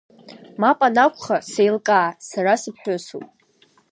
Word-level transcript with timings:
Мап 0.61 0.79
анакәха, 0.87 1.37
сеилкаа, 1.51 2.09
сара 2.29 2.53
сыԥҳәысуп… 2.61 3.25